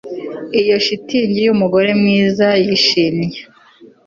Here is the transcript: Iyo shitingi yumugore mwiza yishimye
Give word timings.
Iyo 0.61 0.75
shitingi 0.85 1.39
yumugore 1.45 1.89
mwiza 2.01 2.47
yishimye 2.65 3.37